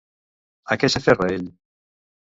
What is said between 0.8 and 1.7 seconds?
què s'aferra ell?